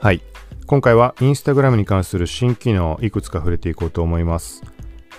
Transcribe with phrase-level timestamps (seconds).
[0.00, 0.22] はい。
[0.66, 4.62] 今回はインスタグラムに関する新機能をいくつか触れていこうと思います。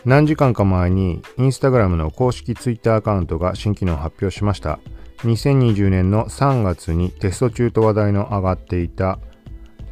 [0.05, 4.79] 何時間か前にインスタグラムの公式ツイッターアカウントが新機能を発表しました。
[5.17, 9.19] 2020年の3月にテスト中と話題の上がっていた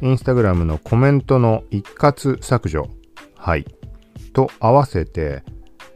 [0.02, 2.88] インスタグラムのコメントの一括削除。
[3.36, 3.64] はい。
[4.32, 5.44] と合わせて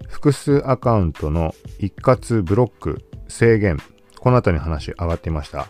[0.06, 3.78] 複数アカウントの一括ブロック制限。
[4.20, 5.66] この辺りの話上がっていました。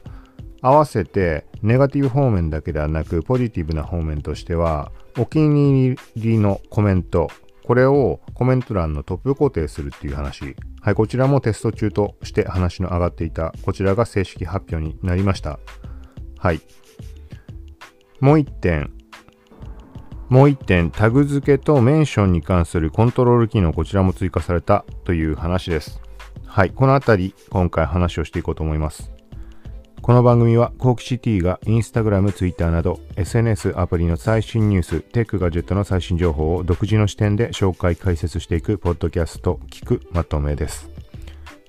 [0.65, 7.29] 合わせてネガティブ方面だけではなくポジティブな方面としてはお気に入りのコメント
[7.65, 10.57] これをコメント欄のトップ固定するっていう話。
[10.81, 15.59] はいこちらもテスト中として話の上がっていたこちらが正式発表になりました。
[16.39, 16.61] はい。
[18.21, 18.91] もう一点。
[20.31, 26.01] もう一点タグ付けとメンションに関するコントロール機能こちらも追加されたという話です。
[26.47, 29.14] はいこのあたり今回話をしていこうと思います。
[30.05, 40.91] この番組は、コーキシティがインスタグラム、ツイッターなど SNS アプリの最新ニュース、テックガジェットの最新情報を独自の視点で紹介、解説していくポッドキャスト、聞くまとめです。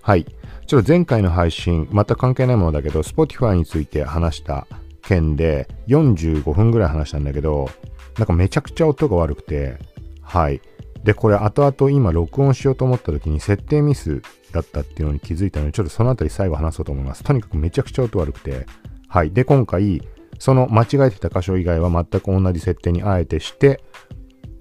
[0.02, 0.26] はい。
[0.68, 4.68] ちょっと前回の配信、また関係ないものだけど、Spotify について話した
[5.02, 7.70] 件で45分ぐらい話したんだけど、
[8.18, 9.78] なんかめちゃくちゃ音が悪くて、
[10.22, 10.60] はい。
[11.06, 17.24] で、これ後々今録音しようと思った時に設定ミスだったっていうのに気づいたので、ちょっとそのあたり最後話そうと思います。
[17.24, 18.66] とにかくめちゃくちゃ音悪くて。
[19.08, 19.32] はい。
[19.32, 20.02] で、今回、
[20.40, 23.84] その間違えてた箇所以外は全く同じ設定にあえてして、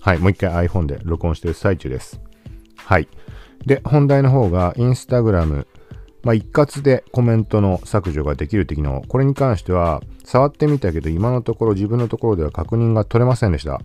[0.00, 0.18] はい。
[0.18, 2.20] もう一回 iPhone で録音してる最中です。
[2.76, 3.08] はい。
[3.64, 5.66] で、本題の方が、インスタグラム、
[6.24, 9.02] まあ、一括でコメントの削除ができるって機能。
[9.08, 13.80] これに関しては、触ってみたけど、今のところ自分のところでは確認が取れませんでした。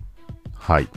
[0.54, 0.88] はい。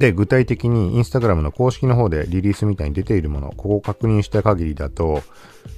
[0.00, 5.22] で、具体的にインスタグラムの公式の方でリリースみたいに出ているもの、ここを確認した限りだと、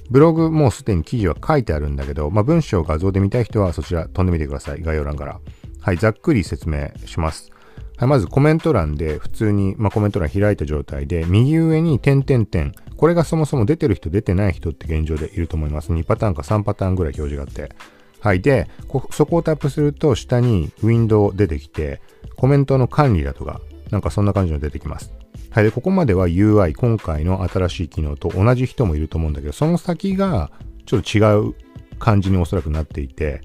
[0.09, 4.81] ブログもうすでに記事は書いてあるんだけど、まあ、文章画像で見たい人はそちら飛んでみてください。
[4.81, 5.41] 概要欄から。
[5.81, 7.51] はい、ざっくり説明します。
[7.97, 12.71] はい、まずコメント欄で普通に、まあ、コメント欄開いた状態で、右上に点々点。
[12.95, 15.91] これがそもそも出てる人出てない人って現状でいると思います。
[15.91, 17.75] 2パターンか3パターンぐらい表示があって。
[18.21, 18.39] はい。
[18.39, 18.69] で、
[19.11, 21.99] そこをタップすると下にウィンドウ出てきて、
[22.37, 23.59] コメントの管理だとか、
[23.93, 25.13] なんかそんな感じの出てきます。
[25.51, 25.63] はい。
[25.63, 30.51] で、ここまでは UI、今回の新しい機能と同じ人もいると思うんだけど、その先が
[30.87, 31.53] ちょっと違う
[31.99, 33.41] 感じにおそらくなっていて、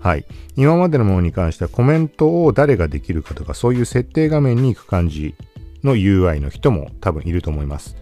[0.00, 0.24] はい。
[0.56, 5.34] 今までのものに関してはコメントを誰ができるかとか、そういう設定画面に行く感じ
[5.84, 7.96] の UI の人も多分いると思います。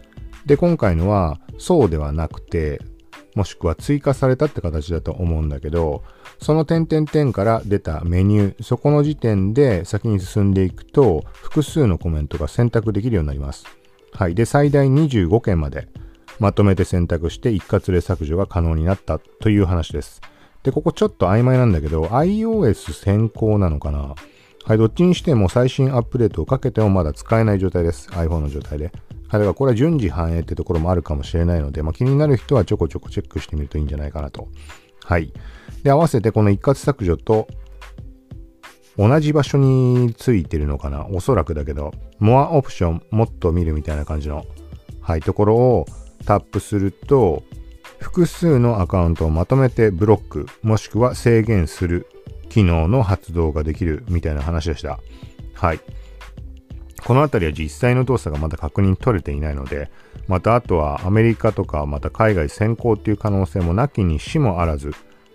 [0.44, 2.80] で、今回のはそうではなくて、
[3.36, 6.02] もしくは追加されたって形だと思うんだけど、
[6.42, 13.64] その点々点から出たメニュー、そこの時点で先に進んでいくと、複数のコメントが選択できるようになります。
[14.12, 14.34] はい。
[14.34, 15.86] で、最大25件まで
[16.38, 20.20] まとめて選択して一括で削除が可能になったという話です。
[20.62, 24.14] で、ここちょっと曖昧なんだけど、iOS 先行なのかな？
[24.64, 28.08] はい、どっちにしても最新アップデートをかけてもまだ使えない状態です。
[28.08, 28.90] iPhone の状態で。
[29.28, 34.48] はい、だからこれは順次反映ってところもあるかもしれないので、まあ、気になる人はちょこちょこチェックしてみるといいんじゃないかなと。
[35.02, 35.32] はい。
[35.82, 37.48] で、合わせてこの一括削除と
[38.96, 44.44] 同じ場所についてるのかなおそらくだけど、More Option もっと見るみたいな感じの、
[45.00, 45.86] はい、ところを
[46.24, 47.42] タップすると、
[47.98, 52.06] 複数のアカウントをまとめてブロック、もしくは制限する
[52.48, 54.98] 機能の発動ができるみたいな話でした。
[55.54, 55.80] はい。
[57.06, 59.92] このあたりは実際の動作がまだ確認取れていないので、
[60.26, 64.90] またあとはアメリカとかまた海外先行っていう可能性もなきにしもあらず、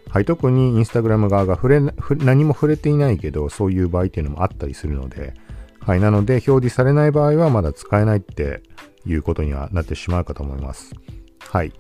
[0.10, 5.34] はい、特にインスタグラム側が触れ何も触れていないけど、そういう場合っていうのもあったりするので、
[5.80, 8.62] はい、なので表示されない場合はまだ使えないって
[9.06, 10.94] いうことにはなってしまうかと思います。
[11.40, 11.72] はい。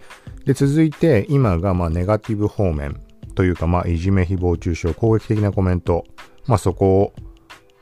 [0.46, 3.02] で、続いて、今がまあネガティブ方面
[3.35, 6.06] というか、まあいじめ、誹謗中傷、攻撃的なコメント、
[6.47, 7.13] まあそこを、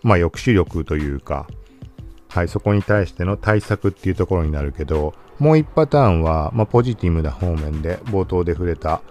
[0.01, 1.47] まあ抑止力というか、
[2.29, 9.01] はい、そこに対しての対策っていうところになるけど、もう一パターンは、まあ、ポジティブな方面で、冒頭で触れた、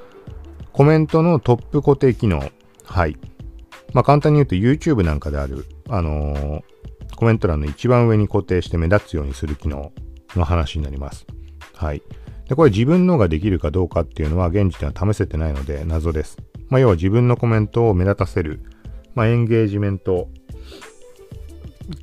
[0.73, 2.43] コメントのトップ固定機能。
[2.85, 3.17] はい。
[3.93, 6.63] まあ、簡単に言うと YouTube なんかである、あのー、
[7.17, 9.93] コメント欄の一番上に固定して目立つようにする機能
[10.37, 11.27] の話になります。
[11.75, 12.03] はい。
[12.49, 16.39] で、これ自分のができるかどうかっていうのは現時点は試せてないので謎です。
[16.69, 18.63] まあ、要は自分のコメントを目立たせる、
[19.15, 20.29] まあ、エンゲージメント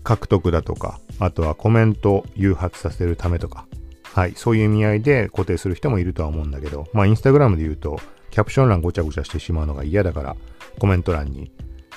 [0.03, 3.65] 獲得だとか、あとはコメントを誘発させるためとか、
[4.13, 7.99] はい、そういう意味合いで固定する人もいるとは思うんだけど、まあ、インスタグラムで言うと、
[8.31, 10.35] キャプション欄ごちゃごちゃしてしまうのが嫌だから、
[10.79, 11.51] コメント欄に、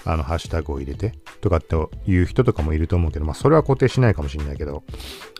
[0.04, 1.76] あの、ハッシュタグを入れてとかって
[2.06, 4.82] いう人とかもいると思うけど、まあ、それは固定しないかもしれないけど、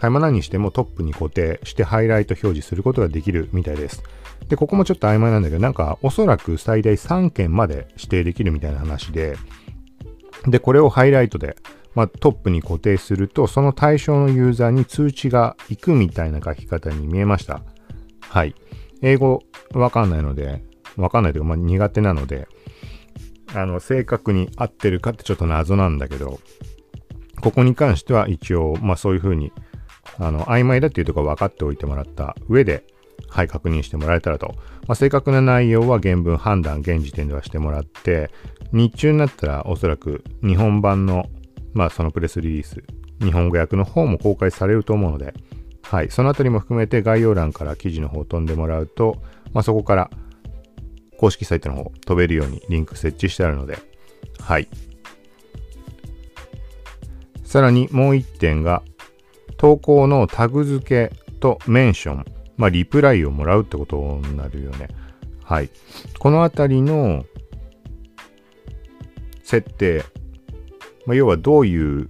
[0.00, 4.02] はい、まあ、何にしてもトップに固定してハイライト表示することができるみたいです。
[4.48, 9.36] で、ここもちょっと曖昧なんだけど、なんか、おそらく最大3件まで指定できるみたいな話で、
[10.46, 11.56] で、これをハイライトで、
[11.98, 17.60] まあ、トップに固定すると、その対象のユーザーに通知が行くみたいな書き方に見えました。
[18.20, 18.54] はい。
[19.02, 19.42] 英語
[19.72, 20.62] わかんないので、
[20.96, 22.46] わかんないというか、まあ、苦手なので、
[23.52, 26.38] あの、正確に合ってるかってちょっと謎なんだけど、
[27.40, 29.50] ここに関しては一応、まあそういうふうに、
[30.20, 32.84] あの、曖昧だっていうところ分かっておいてもらった上で、
[33.28, 34.54] はい、確認してもらえたらと。
[34.86, 38.30] まあ、正確な内容は原文判断、現時点ではしてもらって、
[38.70, 41.26] 日中になったらおそらく日本版の、
[41.78, 42.82] まあそのプレスリリース、
[43.20, 45.32] 日本語訳の方も公開されると思うので、
[45.82, 49.22] はい、そのあたりも含めて概要欄から記事の方を飛んでもらうと、
[49.52, 50.10] まあそこから
[51.19, 53.78] 公式サイトの方飛べるようにリンク設置してあるので、
[54.40, 54.66] はい。
[57.44, 58.82] さらにもう一点が、
[59.56, 62.24] 投稿のタグ付けとメンション、
[62.56, 64.88] まあ、リプライをもらうってことになるよね。
[65.44, 65.70] はい。
[66.19, 67.24] このあたりの
[69.44, 70.04] 設定、
[71.08, 72.08] まあ、要はどういう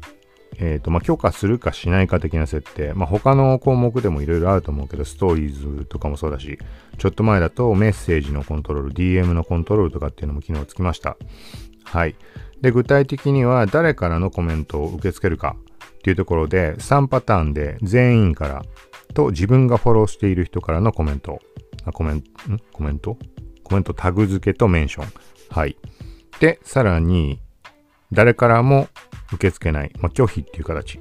[0.61, 2.93] えっ、ー、と、まあ、許可するかしないか的な設定。
[2.93, 6.59] まあ、他の項目でもいろいろあると思うけど、ストーリーズとかもそうだし、
[6.99, 11.17] ちょっと前だとメッセージのコントロール、DM のコントロールとかっていうのも機能つきました。
[11.85, 12.17] はい。
[12.61, 15.56] で、具体的には誰からのコメントを受け付けるか
[15.99, 18.65] っていうところで、3パターンで全員から
[19.15, 21.39] と自分がフォローしている人からのコメント。
[21.85, 22.31] あコメント、
[22.73, 23.17] コメント？
[23.62, 25.12] コメントタグ付けとメンション。
[25.50, 25.77] はい。
[26.41, 27.41] で、さらに、
[28.13, 28.89] 誰からも
[29.33, 31.01] 受け付けない、まあ、拒否っていう形。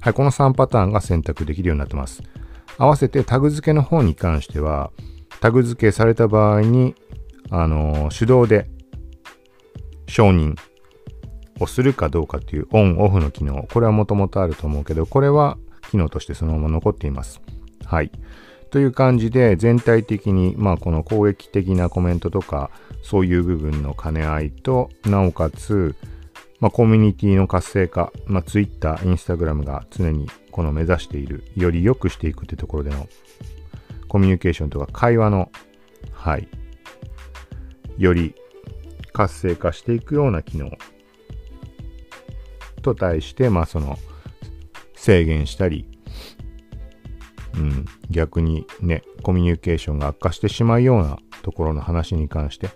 [0.00, 2.22] はい、この3パターンが選択できるようになってます。
[2.78, 4.90] 合わせてタグ付けの方に関しては、
[5.40, 6.94] タグ付けされた場合に、
[7.50, 8.68] あのー、手動で
[10.06, 10.56] 承認
[11.60, 13.66] をするかどうかっていうオンオフの機能。
[13.72, 15.58] これはもともとあると思うけど、これは
[15.90, 17.40] 機能としてそのまま残っています。
[17.84, 18.10] はい。
[18.70, 22.70] という感じで全体的に、まあこの攻撃的なコメントとか、
[23.02, 25.94] そういう部分の兼ね合いと、なおかつ、
[26.64, 33.06] まあ、コミュニティの活性化、まあ、Twitter、Instagram が常にこの目指している、より良くしていくってところでの
[34.08, 35.52] コミュニケーションとか会話の、
[36.14, 36.48] はい、
[37.98, 38.34] より
[39.12, 40.70] 活性化していくような機能
[42.80, 43.98] と対して、まあその
[44.94, 45.86] 制限したり、
[47.56, 52.70] うん、逆にね、コミュニケーションが悪化してしまうようなところの話に関して、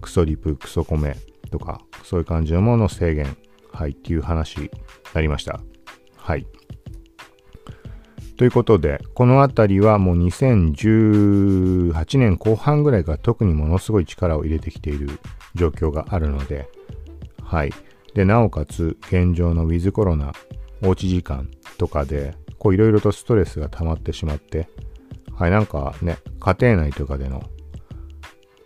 [0.00, 1.16] クソリプ、クソコメ
[1.52, 3.36] とか、そういう感じのもの制限、
[3.72, 4.70] はい、っていう話に
[5.14, 5.60] なりました。
[6.16, 6.46] はい。
[8.36, 15.10] ということで、このあたりはもう2018年後半ぐらいから特にものすごい力を入れてきている
[15.54, 16.68] 状況があるので、
[17.42, 17.72] はい。
[18.14, 20.32] で、なおかつ現状のウィズコロナ、
[20.82, 24.68] おうち時間とかで、こういろいろとストレスが溜まってしまって、
[25.34, 27.42] はい、なんかね、家庭内とかでの、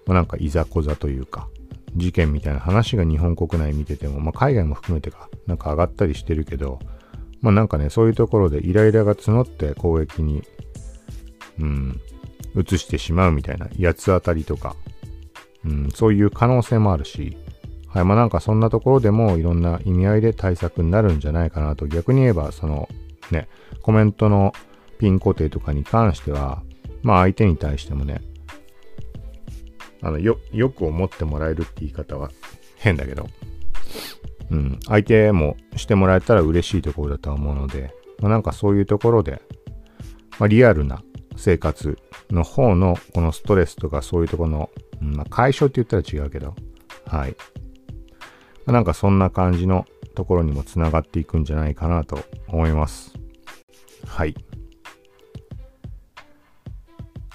[0.06, 1.48] ま、なんかいざこざというか、
[1.96, 6.78] 事件みたいな話が日本国内見てても、まあ、海外も含めてか、なんか上がったりしてるけど、
[7.40, 10.42] まあなんかね、そういうところでイライラが募って攻撃に、
[11.60, 12.00] うん、
[12.56, 14.76] 移してしまうみたいな、八つ当たりとか、
[15.64, 17.36] うん、そういう可能性もあるし、
[17.88, 22.88] はい、まあなんかそんなところでもいろんな意味合いで対策になるんじゃないかなと、逆に言えば、その、
[23.30, 23.48] ね、
[23.82, 24.52] コメントの
[24.98, 26.62] ピン固定とかに関しては、
[27.02, 28.22] まあ相手に対してもね、
[30.04, 32.30] あの、よ、よく思ってもらえるって言い方は
[32.76, 33.26] 変だけど、
[34.50, 39.40] うん、相手もしてもらえたら嬉しいところだとは思うので、まあ、なんかそういうところで、
[40.38, 41.02] まあ、リアルな
[41.36, 41.98] 生活
[42.30, 44.70] の方のこのストレスとかそういうところの、
[45.00, 46.54] うん、まあ、解消って言ったら違うけど、
[47.06, 47.34] はい。
[48.66, 52.18] まあ、なんかそんな感じのところにもつながっていくんじゃないかなと
[52.48, 53.14] 思います。
[54.06, 54.34] はい。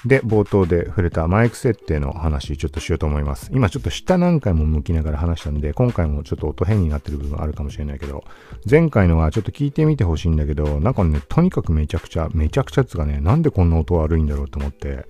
[0.06, 3.50] で、冒頭で触れたマイク設定の話ちょっとしようと思います。
[3.54, 8.24] 今ちょっと下何回も向きながら話したんで、今回もちょっと音変になってる部分あるかもしれないけど、
[8.70, 15.06] 前回のはちょっと聞いてみてほしいんだけど、なんかね、とにかくめちゃくちゃ、めちゃくちゃつがね、なんでこんな音悪いんだろうと思って、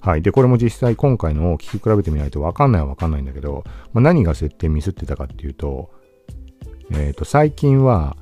[0.00, 0.22] はい。
[0.22, 5.90] で、これも実際今回のを聞き比べてみないとわかんないはわかんないんだけど、まあ、何が設定ミスってたかっていうと、
[6.90, 8.16] えっ、ー、と、最近は、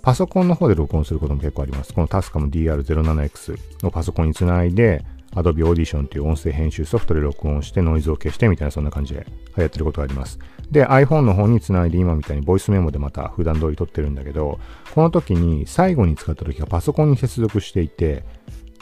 [0.00, 1.92] パソコンの方で録音することも結構あります。
[1.92, 5.04] このタスカム DR07X のパソコンにつないで、
[5.34, 10.38] Adobe Audition という音声編集ソフトで録音してノイズを消してみたいなそんな感じでやってることがあります。
[10.70, 14.58] で、iPhone の方につないで今みたいにボイスメモでまた普段通り撮ってるんだけど、
[14.94, 18.24] この時に最後に使った時がパソコンに接続していて、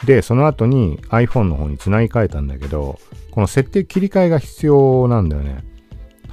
[0.05, 2.99] で、その後に iPhone の方につなぎ替えたんだけど、
[3.31, 5.63] この設定切り替えが必要なんだよね。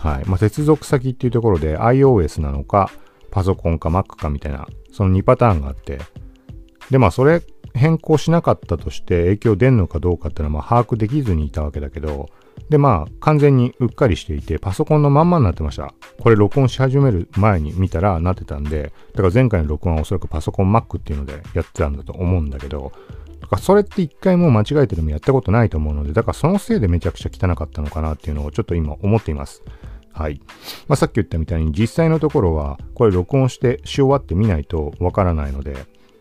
[0.04, 2.90] はいまあ、接続先っていうところで iOS なのか
[3.30, 5.98] パソコンか Mac かみたいなその2パターンがあって
[6.90, 7.42] でまあそれ
[7.74, 12.30] 変更しなかったとして影響出んのかどうかっていうのはま把握できずにいたわけだけど
[12.68, 22.92] でまあ完全にうっかりしていてパソコンのまんまになってましたこれ録音し始める前に見たらなってたんでだから前回の録音はおそらくパソコン Mac っていうのでやってたんだと思うんだけど
[23.40, 29.62] だからそれって一回もう間違えてでもやったことないと思うのでだからそのせいでめちゃくちゃ汚かったのかなっていうのをちょっと今思っています
[30.14, 30.40] はい。
[30.86, 35.76] まあ、さっき言ったみたいに実際のところはこれ録音してし終わってみないとわからないので、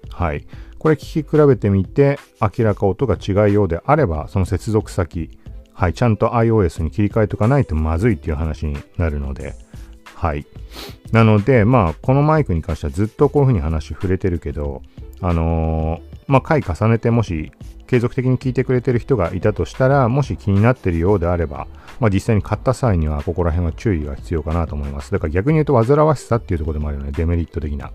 [0.10, 0.48] はい。
[0.84, 5.40] これ聞き比べてみて明らか音が違うようであればその接続先
[5.74, 9.56] はい、ちゃんと iOS に切り替えとかないとまずいっていう話になるので、
[10.14, 10.46] はい。
[11.12, 14.84] なので、まあ、このマイクに関してはずっとこういうふうに話触れてるけど、
[15.20, 17.52] あのー、まあ、回重ねてもし
[17.94, 21.68] 継続的に聞いてくれてる人がいたとしたら、もし気になってるようであれば、
[22.00, 25.12] まあ、実際に買った際にはここら辺は注意が必要かなと思います。
[25.12, 27.12] だから逆に言うと煩わしさっていうところでもあるよね。
[27.12, 27.92] デメリット的な。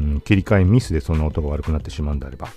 [0.00, 2.48] うん、切り替えミスでその音が悪くなってしまうんであれば。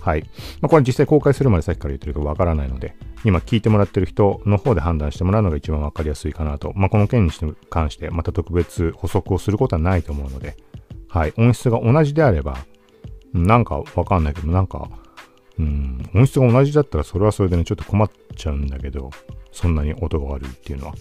[0.00, 0.22] はい。
[0.62, 6.72] まあ、これ実際公開するまでさっきから言ってるかわからないので、今聞いてもらってる人の方で判断してもらうのが一番わかりやすいかなと。
[6.74, 7.32] まあ、この件に
[7.68, 10.56] 関してまた特別補足をすることはないと思うので、
[11.06, 11.34] はい。
[11.36, 12.56] 音質が同じであれば、
[13.34, 14.88] なんかわかんないけど、なんか、
[15.58, 19.10] うん、音質が同じだったらそれはそれでね、ちょっと困っちゃうんだけど、
[19.52, 20.94] そんなに音が悪いっていうのは。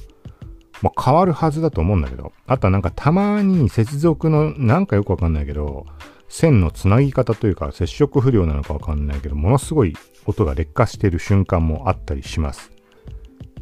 [0.82, 5.86] まあ、変わるはずだと思うんだけど、あとはなんかたまに接続のなんかよくわかんないけど、
[6.28, 9.96] 線のつなぎ方というか接触不良なのかわかんないけど、ものすごい
[10.26, 12.72] 音が劣化してる瞬間もあったりします。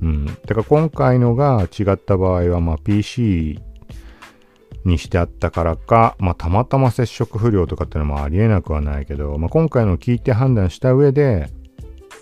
[0.02, 0.26] うん。
[0.26, 3.60] だから今回のが違った場合は、まあ PC
[4.86, 11.50] にしてあったからか、まあたまたま接触不良とかっていうのもありえなくはないけど、まあ今回の聞いて判断した上で、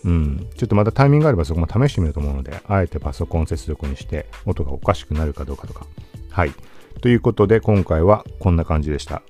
[0.04, 5.86] うん、ちょっとまたタイミングがあればそこも試してみると思うので、あえてパソコン接続にして音がおかしくなるかどうかとか。
[6.30, 6.54] はい。
[7.02, 9.22] ということで今回はこんな感じでした。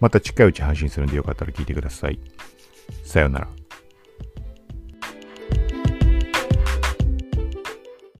[0.00, 2.18] また近いうち配信するんでよかったら聞いてください。
[3.04, 3.48] さようなら。